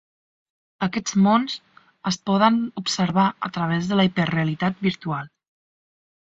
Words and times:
Aquests 0.85 1.17
mons 1.25 1.57
es 2.11 2.17
poden 2.29 2.57
observar 2.83 3.27
a 3.49 3.53
través 3.59 3.91
de 3.93 4.01
la 4.01 4.07
Hiperrealitat 4.11 4.83
Virtual. 4.91 5.31